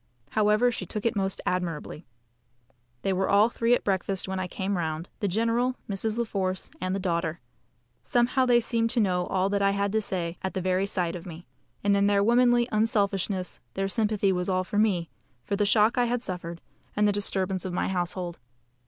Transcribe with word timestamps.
However, 0.31 0.71
she 0.71 0.87
took 0.87 1.05
it 1.05 1.15
most 1.15 1.41
admirably. 1.45 2.07
They 3.03 3.13
were 3.13 3.29
all 3.29 3.49
three 3.49 3.75
at 3.75 3.83
breakfast 3.83 4.27
when 4.27 4.39
I 4.39 4.47
came 4.47 4.75
round, 4.75 5.09
the 5.19 5.27
general, 5.27 5.75
Mrs. 5.87 6.17
La 6.17 6.23
Force, 6.23 6.71
and 6.81 6.95
the 6.95 6.99
daughter. 6.99 7.39
Somehow 8.01 8.47
they 8.47 8.61
seemed 8.61 8.89
to 8.89 8.99
know 8.99 9.27
all 9.27 9.47
that 9.51 9.61
I 9.61 9.69
had 9.77 9.91
to 9.91 10.01
say 10.01 10.39
at 10.41 10.55
the 10.55 10.59
very 10.59 10.87
sight 10.87 11.15
of 11.15 11.27
me; 11.27 11.45
and 11.83 11.95
in 11.95 12.07
their 12.07 12.23
womanly 12.23 12.67
unselfishness 12.71 13.59
their 13.75 13.87
sympathy 13.87 14.31
was 14.31 14.49
all 14.49 14.63
for 14.63 14.79
me, 14.79 15.11
for 15.43 15.55
the 15.55 15.67
shock 15.67 15.99
I 15.99 16.05
had 16.05 16.23
suffered, 16.23 16.61
and 16.95 17.07
the 17.07 17.11
disturbance 17.11 17.63
of 17.63 17.71
my 17.71 17.87
household. 17.87 18.39